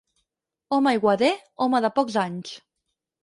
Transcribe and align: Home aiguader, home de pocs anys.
Home 0.77 0.89
aiguader, 0.91 1.29
home 1.65 1.81
de 1.87 1.91
pocs 1.99 2.17
anys. 2.25 2.55